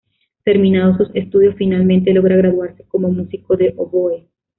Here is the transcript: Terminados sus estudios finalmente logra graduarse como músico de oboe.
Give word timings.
Terminados 0.43 0.97
sus 0.97 1.15
estudios 1.15 1.53
finalmente 1.59 2.11
logra 2.11 2.35
graduarse 2.35 2.83
como 2.85 3.11
músico 3.11 3.55
de 3.55 3.75
oboe. 3.77 4.27